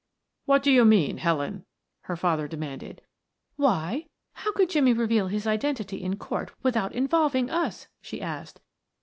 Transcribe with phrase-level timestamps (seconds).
[0.45, 1.63] "What do you mean, Helen?"
[2.09, 3.03] her father demanded.
[3.55, 8.61] "Why, how could Jimmie reveal his identity in court without involving us?" she asked.